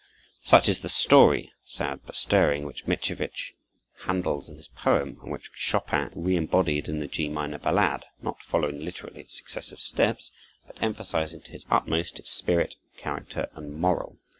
Such 0.41 0.67
is 0.67 0.79
the 0.79 0.89
story, 0.89 1.53
sad 1.63 1.99
but 2.07 2.15
stirring, 2.15 2.65
which 2.65 2.87
Mickiewicz 2.87 3.53
handles 4.05 4.49
in 4.49 4.55
his 4.57 4.67
poem, 4.69 5.19
and 5.21 5.31
which 5.31 5.51
Chopin 5.53 6.09
reëmbodied 6.15 6.87
in 6.87 6.99
the 6.99 7.07
G 7.07 7.29
minor 7.29 7.59
ballade, 7.59 8.05
not 8.19 8.41
following 8.41 8.79
literally 8.83 9.19
its 9.19 9.37
successive 9.37 9.79
steps, 9.79 10.31
but 10.65 10.81
emphasizing 10.81 11.41
to 11.41 11.51
his 11.51 11.67
utmost 11.69 12.17
its 12.17 12.31
spirit, 12.31 12.77
character, 12.97 13.47
and 13.53 13.75
moral. 13.75 14.17